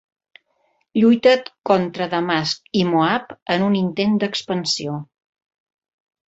Lluita 0.99 1.33
contra 1.71 2.07
Damasc 2.13 2.71
i 2.79 2.81
Moab 2.95 3.37
en 3.57 3.67
un 3.67 3.77
intent 3.83 4.17
d'expansió. 4.25 4.97